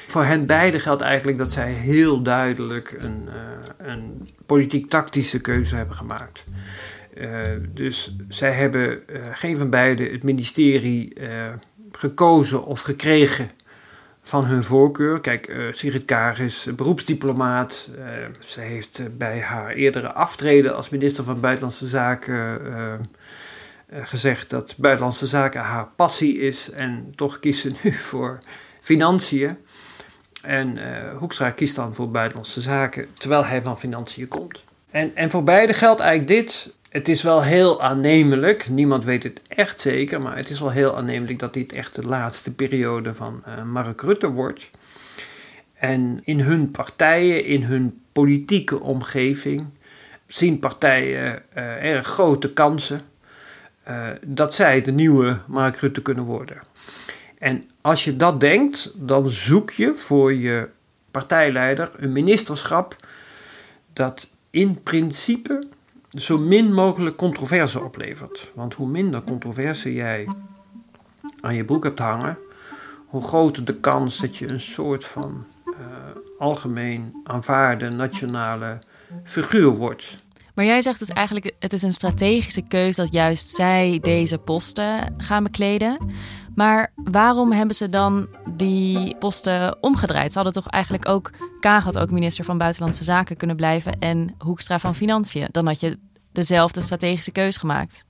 Voor 0.07 0.25
hen 0.25 0.47
beiden 0.47 0.81
geldt 0.81 1.03
eigenlijk 1.03 1.39
dat 1.39 1.53
zij 1.53 1.73
heel 1.73 2.23
duidelijk 2.23 2.97
een, 2.99 3.29
een 3.77 4.29
politiek-tactische 4.47 5.41
keuze 5.41 5.77
hebben 5.77 5.97
gemaakt. 5.97 6.45
Uh, 7.15 7.41
dus 7.69 8.17
zij 8.29 8.53
hebben 8.53 9.03
uh, 9.11 9.21
geen 9.33 9.57
van 9.57 9.71
beiden 9.71 10.13
het 10.13 10.23
ministerie 10.23 11.21
uh, 11.21 11.29
gekozen 11.93 12.65
of 12.65 12.81
gekregen 12.81 13.51
van 14.23 14.45
hun 14.45 14.63
voorkeur. 14.63 15.21
Kijk, 15.21 15.57
Sigrid 15.71 16.05
Kaag 16.05 16.39
is 16.39 16.69
beroepsdiplomaat. 16.77 17.91
ze 18.39 18.61
heeft 18.61 19.19
bij 19.19 19.41
haar 19.41 19.73
eerdere 19.73 20.13
aftreden 20.13 20.77
als 20.77 20.89
minister 20.89 21.25
van 21.25 21.41
Buitenlandse 21.41 21.87
Zaken 21.87 22.61
gezegd 23.93 24.51
dat 24.51 24.75
Buitenlandse 24.77 25.27
Zaken 25.27 25.61
haar 25.61 25.89
passie 25.97 26.39
is. 26.39 26.71
En 26.71 27.13
toch 27.15 27.39
kiest 27.39 27.61
ze 27.61 27.73
nu 27.83 27.93
voor 28.11 28.39
financiën. 28.81 29.59
En 30.43 30.79
Hoekstra 31.17 31.51
kiest 31.51 31.77
dan 31.77 31.95
voor 31.95 32.11
Buitenlandse 32.11 32.61
Zaken, 32.61 33.07
terwijl 33.15 33.45
hij 33.45 33.63
van 33.63 33.79
financiën 33.79 34.29
komt. 34.29 34.65
En, 34.91 35.17
en 35.17 35.31
voor 35.31 35.45
beide 35.45 35.73
geldt 35.73 36.01
eigenlijk 36.01 36.41
dit 36.41 36.75
het 36.95 37.09
is 37.09 37.23
wel 37.23 37.43
heel 37.43 37.83
aannemelijk, 37.83 38.69
niemand 38.69 39.05
weet 39.05 39.23
het 39.23 39.41
echt 39.49 39.81
zeker, 39.81 40.21
maar 40.21 40.37
het 40.37 40.51
is 40.51 40.61
wel 40.61 40.71
heel 40.71 40.97
aannemelijk 40.97 41.39
dat 41.39 41.53
dit 41.53 41.73
echt 41.73 41.95
de 41.95 42.03
laatste 42.03 42.53
periode 42.55 43.15
van 43.15 43.43
uh, 43.49 43.63
Mark 43.65 44.01
Rutte 44.01 44.29
wordt. 44.29 44.71
En 45.73 46.21
in 46.25 46.41
hun 46.41 46.71
partijen, 46.71 47.45
in 47.45 47.63
hun 47.63 48.01
politieke 48.13 48.81
omgeving, 48.81 49.67
zien 50.27 50.59
partijen 50.59 51.43
uh, 51.57 51.93
erg 51.95 52.07
grote 52.07 52.53
kansen 52.53 53.01
uh, 53.89 54.09
dat 54.27 54.55
zij 54.55 54.81
de 54.81 54.93
nieuwe 54.93 55.39
Mark 55.47 55.77
Rutte 55.77 56.03
kunnen 56.03 56.25
worden. 56.25 56.63
En 57.39 57.63
als 57.81 58.05
je 58.05 58.17
dat 58.17 58.41
denkt, 58.41 58.91
dan 58.95 59.31
zoek 59.31 59.71
je 59.71 59.95
voor 59.95 60.35
je 60.35 60.69
partijleider 61.11 61.91
een 61.97 62.13
ministerschap 62.13 62.97
dat 63.93 64.29
in 64.51 64.83
principe 64.83 65.67
zo 66.17 66.39
min 66.39 66.73
mogelijk 66.73 67.17
controverse 67.17 67.83
oplevert. 67.83 68.53
Want 68.55 68.75
hoe 68.75 68.89
minder 68.89 69.23
controverse 69.23 69.93
jij 69.93 70.29
aan 71.41 71.55
je 71.55 71.65
broek 71.65 71.85
hebt 71.85 71.99
hangen, 71.99 72.39
hoe 73.07 73.23
groter 73.23 73.65
de 73.65 73.81
kans 73.81 74.19
dat 74.19 74.37
je 74.37 74.49
een 74.49 74.61
soort 74.61 75.05
van 75.05 75.45
uh, 75.67 75.75
algemeen 76.39 77.21
aanvaarde 77.25 77.91
nationale 77.91 78.79
figuur 79.25 79.77
wordt. 79.77 80.23
Maar 80.55 80.65
jij 80.65 80.83
zegt 80.83 80.99
dus 80.99 81.09
eigenlijk, 81.09 81.53
het 81.59 81.73
is 81.73 81.83
een 81.83 81.93
strategische 81.93 82.63
keuze 82.63 83.01
dat 83.01 83.13
juist 83.13 83.49
zij 83.49 83.99
deze 84.03 84.39
posten 84.39 85.15
gaan 85.17 85.43
bekleden. 85.43 86.11
Maar 86.55 86.93
waarom 86.95 87.53
hebben 87.53 87.77
ze 87.77 87.89
dan 87.89 88.29
die 88.57 89.17
posten 89.19 89.77
omgedraaid? 89.83 90.33
Ze 90.33 90.39
hadden 90.39 90.63
toch 90.63 90.73
eigenlijk 90.73 91.09
ook, 91.09 91.31
Kaag 91.61 91.85
had 91.85 91.99
ook 91.99 92.11
minister 92.11 92.45
van 92.45 92.59
Buitenlandse 92.59 93.05
Zaken 93.05 93.37
kunnen 93.37 93.57
blijven 93.57 93.99
en 93.99 94.35
Hoekstra 94.39 94.79
van 94.79 94.95
Financiën. 94.95 95.49
Dan 95.51 95.67
had 95.67 95.81
je 95.81 95.99
dezelfde 96.33 96.81
strategische 96.81 97.33
keus 97.33 97.57
gemaakt. 97.57 98.05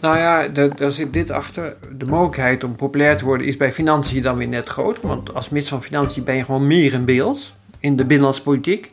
Nou 0.00 0.16
ja, 0.18 0.48
daar 0.68 0.90
zit 0.90 1.12
dit 1.12 1.30
achter. 1.30 1.76
De 1.96 2.04
mogelijkheid 2.04 2.64
om 2.64 2.76
populair 2.76 3.16
te 3.16 3.24
worden 3.24 3.46
is 3.46 3.56
bij 3.56 3.72
financiën 3.72 4.22
dan 4.22 4.36
weer 4.36 4.48
net 4.48 4.68
groot. 4.68 5.00
Want 5.00 5.34
als 5.34 5.48
minister 5.48 5.76
van 5.76 5.86
Financiën 5.86 6.24
ben 6.24 6.34
je 6.34 6.44
gewoon 6.44 6.66
meer 6.66 6.92
in 6.92 7.04
beeld 7.04 7.54
in 7.78 7.96
de 7.96 8.04
binnenlandse 8.04 8.42
politiek. 8.42 8.92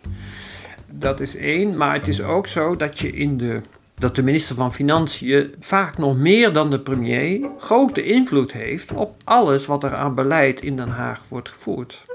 Dat 0.92 1.20
is 1.20 1.36
één. 1.36 1.78
Maar 1.78 1.94
het 1.94 2.08
is 2.08 2.22
ook 2.22 2.48
zo 2.48 2.76
dat 2.76 3.00
je 3.00 3.12
in 3.12 3.38
de 3.38 3.62
dat 3.98 4.16
de 4.16 4.24
minister 4.24 4.56
van 4.56 4.74
Financiën 4.74 5.54
vaak 5.60 5.98
nog 5.98 6.18
meer 6.18 6.54
dan 6.54 6.70
de 6.70 6.80
premier 6.80 7.50
grote 7.58 8.04
invloed 8.04 8.52
heeft 8.52 8.94
op 8.94 9.16
alles 9.24 9.66
wat 9.66 9.84
er 9.84 9.94
aan 9.94 10.16
beleid 10.16 10.62
in 10.62 10.76
Den 10.76 10.90
Haag 10.90 11.24
wordt 11.30 11.50
gevoerd. 11.50 12.06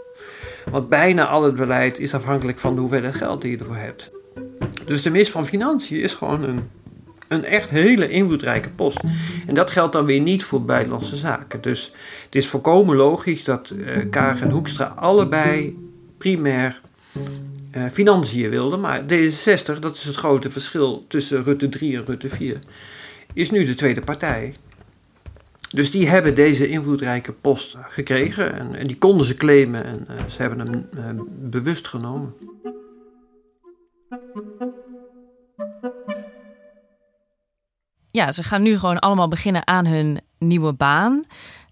Want 0.70 0.88
bijna 0.88 1.26
al 1.26 1.42
het 1.42 1.54
beleid 1.54 1.98
is 1.98 2.14
afhankelijk 2.14 2.58
van 2.58 2.74
de 2.74 2.80
hoeveelheid 2.80 3.14
geld 3.14 3.42
die 3.42 3.50
je 3.50 3.58
ervoor 3.58 3.76
hebt. 3.76 4.10
Dus 4.84 5.02
de 5.02 5.10
minister 5.10 5.34
van 5.34 5.46
Financiën 5.46 6.00
is 6.00 6.14
gewoon 6.14 6.42
een, 6.42 6.68
een 7.28 7.44
echt 7.44 7.70
hele 7.70 8.08
invloedrijke 8.08 8.70
post. 8.70 9.00
En 9.46 9.54
dat 9.54 9.70
geldt 9.70 9.92
dan 9.92 10.04
weer 10.04 10.20
niet 10.20 10.44
voor 10.44 10.64
buitenlandse 10.64 11.16
zaken. 11.16 11.60
Dus 11.60 11.92
het 12.24 12.34
is 12.34 12.46
volkomen 12.46 12.96
logisch 12.96 13.44
dat 13.44 13.74
uh, 13.76 14.10
Kaag 14.10 14.40
en 14.40 14.50
Hoekstra 14.50 14.84
allebei 14.84 15.76
primair 16.18 16.80
uh, 17.76 17.86
financiën 17.86 18.50
wilden. 18.50 18.80
Maar 18.80 19.02
D66, 19.02 19.78
dat 19.80 19.96
is 19.96 20.04
het 20.04 20.16
grote 20.16 20.50
verschil 20.50 21.04
tussen 21.08 21.44
Rutte 21.44 21.68
3 21.68 21.96
en 21.96 22.04
Rutte 22.04 22.28
4, 22.28 22.58
is 23.32 23.50
nu 23.50 23.64
de 23.64 23.74
tweede 23.74 24.00
partij. 24.00 24.54
Dus 25.70 25.90
die 25.90 26.08
hebben 26.08 26.34
deze 26.34 26.68
invloedrijke 26.68 27.32
post 27.32 27.76
gekregen 27.80 28.52
en, 28.54 28.74
en 28.74 28.86
die 28.86 28.98
konden 28.98 29.26
ze 29.26 29.34
claimen 29.34 29.84
en 29.84 30.06
uh, 30.10 30.24
ze 30.28 30.42
hebben 30.42 30.58
hem 30.58 30.88
uh, 30.94 31.22
bewust 31.28 31.86
genomen. 31.86 32.34
Ja, 38.10 38.32
ze 38.32 38.42
gaan 38.42 38.62
nu 38.62 38.78
gewoon 38.78 38.98
allemaal 38.98 39.28
beginnen 39.28 39.66
aan 39.66 39.86
hun 39.86 40.20
nieuwe 40.38 40.72
baan. 40.72 41.24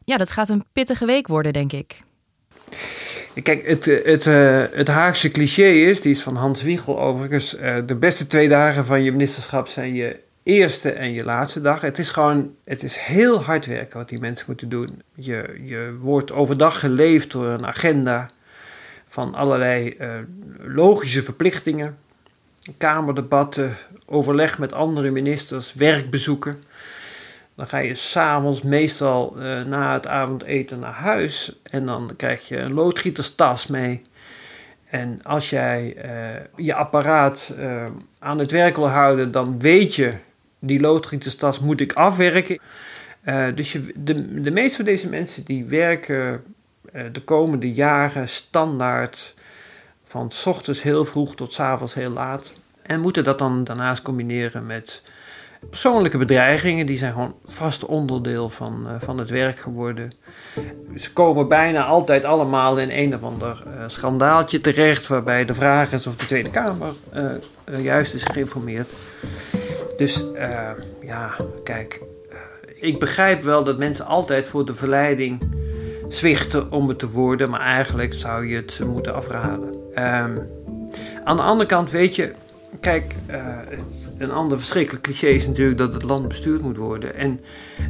Ja, 0.04 0.16
dat 0.16 0.30
gaat 0.30 0.48
een 0.48 0.64
pittige 0.72 1.06
week 1.06 1.26
worden, 1.26 1.52
denk 1.52 1.72
ik. 1.72 2.00
Kijk, 3.42 3.66
het, 3.66 3.84
het, 3.84 4.26
uh, 4.26 4.64
het 4.72 4.88
Haagse 4.88 5.30
cliché 5.30 5.68
is, 5.68 6.00
die 6.00 6.10
is 6.10 6.22
van 6.22 6.36
Hans 6.36 6.62
Wiegel 6.62 7.00
overigens, 7.00 7.56
uh, 7.56 7.76
de 7.86 7.94
beste 7.94 8.26
twee 8.26 8.48
dagen 8.48 8.84
van 8.84 9.02
je 9.02 9.10
ministerschap 9.10 9.68
zijn 9.68 9.94
je 9.94 10.20
eerste 10.42 10.90
en 10.90 11.12
je 11.12 11.24
laatste 11.24 11.60
dag. 11.60 11.80
Het 11.80 11.98
is 11.98 12.10
gewoon, 12.10 12.54
het 12.64 12.82
is 12.82 12.96
heel 12.96 13.42
hard 13.42 13.66
werken 13.66 13.98
wat 13.98 14.08
die 14.08 14.20
mensen 14.20 14.46
moeten 14.48 14.68
doen. 14.68 15.02
Je, 15.14 15.60
je 15.64 15.94
wordt 16.00 16.32
overdag 16.32 16.80
geleefd 16.80 17.30
door 17.30 17.46
een 17.46 17.66
agenda 17.66 18.30
van 19.06 19.34
allerlei 19.34 19.96
logische 20.58 21.22
verplichtingen, 21.22 21.96
kamerdebatten, 22.76 23.76
overleg 24.06 24.58
met 24.58 24.72
andere 24.72 25.10
ministers, 25.10 25.74
werkbezoeken. 25.74 26.62
Dan 27.58 27.66
ga 27.66 27.78
je 27.78 27.94
s'avonds 27.94 28.62
meestal 28.62 29.34
uh, 29.38 29.62
na 29.62 29.92
het 29.92 30.06
avondeten 30.06 30.78
naar 30.78 30.92
huis 30.92 31.60
en 31.62 31.86
dan 31.86 32.10
krijg 32.16 32.48
je 32.48 32.58
een 32.58 32.72
loodgieterstas 32.72 33.66
mee. 33.66 34.02
En 34.84 35.20
als 35.22 35.50
jij 35.50 35.96
uh, 35.96 36.64
je 36.66 36.74
apparaat 36.74 37.52
uh, 37.58 37.84
aan 38.18 38.38
het 38.38 38.50
werk 38.50 38.76
wil 38.76 38.88
houden, 38.88 39.32
dan 39.32 39.58
weet 39.58 39.94
je, 39.94 40.14
die 40.58 40.80
loodgieterstas 40.80 41.60
moet 41.60 41.80
ik 41.80 41.92
afwerken. 41.92 42.58
dus 43.54 43.72
je, 43.72 43.92
de, 43.96 44.40
de 44.40 44.50
meeste 44.50 44.76
van 44.76 44.84
deze 44.84 45.08
mensen 45.08 45.44
die 45.44 45.64
werken 45.64 46.44
de 47.12 47.20
komende 47.24 47.72
jaren 47.72 48.28
standaard 48.28 49.34
van 50.02 50.30
s 50.30 50.46
ochtends 50.46 50.82
heel 50.82 51.04
vroeg 51.04 51.34
tot 51.34 51.52
s 51.52 51.60
avonds 51.60 51.94
heel 51.94 52.10
laat. 52.10 52.54
En 52.82 53.00
moeten 53.00 53.24
dat 53.24 53.38
dan 53.38 53.64
daarnaast 53.64 54.02
combineren 54.02 54.66
met 54.66 55.02
persoonlijke 55.70 56.18
bedreigingen. 56.18 56.86
Die 56.86 56.96
zijn 56.96 57.12
gewoon 57.12 57.34
vast 57.44 57.84
onderdeel 57.84 58.50
van, 58.50 58.84
uh, 58.86 58.92
van 58.98 59.18
het 59.18 59.30
werk 59.30 59.58
geworden. 59.58 60.12
Ze 60.96 61.12
komen 61.12 61.48
bijna 61.48 61.84
altijd 61.84 62.24
allemaal 62.24 62.78
in 62.78 62.90
een 62.90 63.14
of 63.14 63.22
ander 63.22 63.62
uh, 63.66 63.72
schandaaltje 63.86 64.60
terecht. 64.60 65.06
Waarbij 65.06 65.44
de 65.44 65.54
vraag 65.54 65.92
is 65.92 66.06
of 66.06 66.16
de 66.16 66.26
Tweede 66.26 66.50
Kamer 66.50 66.92
uh, 67.14 67.84
juist 67.84 68.14
is 68.14 68.24
geïnformeerd. 68.24 68.92
Dus 69.96 70.24
ja, 71.02 71.36
kijk. 71.64 72.02
ik 72.74 72.98
begrijp 72.98 73.40
wel 73.40 73.64
dat 73.64 73.78
mensen 73.78 74.06
altijd 74.06 74.48
voor 74.48 74.64
de 74.64 74.74
verleiding 74.74 75.40
zwichten 76.08 76.72
om 76.72 76.88
het 76.88 76.98
te 76.98 77.10
worden. 77.10 77.50
Maar 77.50 77.60
eigenlijk 77.60 78.14
zou 78.14 78.46
je 78.46 78.56
het 78.56 78.80
moeten 78.86 79.14
afraden. 79.14 79.74
Um, 79.94 80.48
aan 81.24 81.36
de 81.36 81.42
andere 81.42 81.68
kant 81.68 81.90
weet 81.90 82.16
je 82.16 82.32
Kijk, 82.80 83.14
uh, 83.30 83.56
een 84.18 84.30
ander 84.30 84.58
verschrikkelijk 84.58 85.02
cliché 85.02 85.26
is 85.26 85.46
natuurlijk 85.46 85.78
dat 85.78 85.92
het 85.92 86.02
land 86.02 86.28
bestuurd 86.28 86.62
moet 86.62 86.76
worden. 86.76 87.14
En 87.14 87.40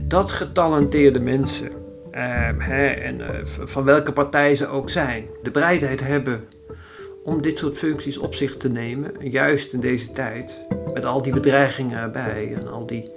dat 0.03 0.33
getalenteerde 0.33 1.21
mensen, 1.21 1.69
uh, 2.13 2.49
hè, 2.59 2.87
en, 2.87 3.21
uh, 3.21 3.29
van 3.45 3.85
welke 3.85 4.13
partij 4.13 4.55
ze 4.55 4.67
ook 4.67 4.91
zijn, 4.91 5.25
de 5.43 5.51
bereidheid 5.51 6.01
hebben 6.01 6.45
om 7.23 7.43
dit 7.43 7.59
soort 7.59 7.79
functies 7.79 8.19
op 8.19 8.35
zich 8.35 8.57
te 8.57 8.69
nemen, 8.69 9.13
juist 9.21 9.73
in 9.73 9.81
deze 9.81 10.11
tijd, 10.11 10.67
met 10.95 11.05
al 11.05 11.23
die 11.23 11.33
bedreigingen 11.33 11.99
erbij 11.99 12.55
en 12.55 12.69
al 12.69 12.87
die 12.87 13.11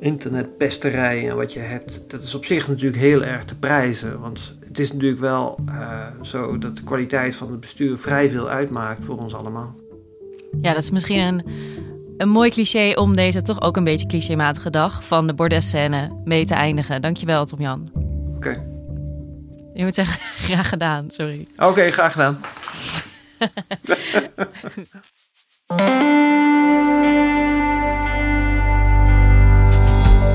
internetpesterijen 0.00 1.30
en 1.30 1.36
wat 1.36 1.52
je 1.52 1.60
hebt, 1.60 2.00
dat 2.06 2.22
is 2.22 2.34
op 2.34 2.44
zich 2.44 2.68
natuurlijk 2.68 3.02
heel 3.02 3.24
erg 3.24 3.44
te 3.44 3.58
prijzen. 3.58 4.20
Want 4.20 4.56
het 4.66 4.78
is 4.78 4.92
natuurlijk 4.92 5.20
wel 5.20 5.58
zo 6.22 6.58
dat 6.58 6.76
de 6.76 6.82
kwaliteit 6.82 7.36
van 7.36 7.50
het 7.50 7.60
bestuur 7.60 7.98
vrij 7.98 8.30
veel 8.30 8.48
uitmaakt 8.48 9.04
voor 9.04 9.18
ons 9.18 9.34
allemaal. 9.34 9.74
Ja, 10.62 10.72
dat 10.72 10.82
is 10.82 10.90
misschien 10.90 11.18
een 11.18 11.42
een 12.18 12.28
mooi 12.28 12.50
cliché 12.50 12.92
om 12.94 13.16
deze 13.16 13.42
toch 13.42 13.60
ook 13.60 13.76
een 13.76 13.84
beetje 13.84 14.06
clichématige 14.06 14.70
dag 14.70 15.04
van 15.04 15.26
de 15.26 15.34
bordesscène 15.34 16.10
mee 16.24 16.44
te 16.44 16.54
eindigen. 16.54 17.02
Dankjewel, 17.02 17.46
Tom-Jan. 17.46 17.90
Oké. 18.34 18.66
Je 19.74 19.84
moet 19.84 19.94
zeggen, 19.94 20.20
graag 20.48 20.68
gedaan, 20.68 21.10
sorry. 21.10 21.46
Oké, 21.56 21.90
graag 21.90 22.12
gedaan. 22.12 22.38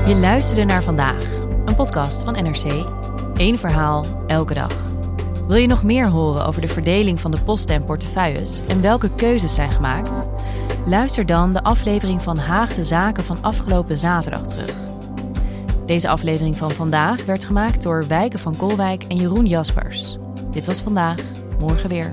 Je 0.06 0.14
luisterde 0.14 0.64
naar 0.64 0.82
vandaag, 0.82 1.24
een 1.64 1.74
podcast 1.74 2.22
van 2.22 2.32
NRC. 2.32 2.86
Eén 3.34 3.58
verhaal, 3.58 4.24
elke 4.26 4.54
dag. 4.54 4.93
Wil 5.46 5.56
je 5.56 5.66
nog 5.66 5.82
meer 5.82 6.06
horen 6.06 6.46
over 6.46 6.60
de 6.60 6.68
verdeling 6.68 7.20
van 7.20 7.30
de 7.30 7.42
posten 7.44 7.74
en 7.74 7.84
portefeuilles 7.84 8.66
en 8.66 8.80
welke 8.80 9.10
keuzes 9.14 9.54
zijn 9.54 9.70
gemaakt? 9.70 10.28
Luister 10.86 11.26
dan 11.26 11.52
de 11.52 11.62
aflevering 11.62 12.22
van 12.22 12.38
Haagse 12.38 12.82
Zaken 12.82 13.24
van 13.24 13.42
afgelopen 13.42 13.98
zaterdag 13.98 14.42
terug. 14.42 14.76
Deze 15.86 16.08
aflevering 16.08 16.56
van 16.56 16.70
vandaag 16.70 17.24
werd 17.24 17.44
gemaakt 17.44 17.82
door 17.82 18.04
Wijken 18.08 18.38
van 18.38 18.56
Kolwijk 18.56 19.04
en 19.08 19.16
Jeroen 19.16 19.46
Jaspers. 19.46 20.16
Dit 20.50 20.66
was 20.66 20.80
vandaag, 20.80 21.18
morgen 21.58 21.88
weer. 21.88 22.12